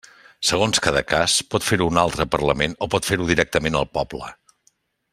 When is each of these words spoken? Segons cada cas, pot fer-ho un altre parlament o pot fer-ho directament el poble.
Segons 0.51 0.79
cada 0.85 1.03
cas, 1.11 1.35
pot 1.55 1.67
fer-ho 1.67 1.87
un 1.93 2.01
altre 2.05 2.27
parlament 2.37 2.75
o 2.87 2.91
pot 2.95 3.11
fer-ho 3.13 3.31
directament 3.33 3.81
el 3.83 3.89
poble. 3.99 4.35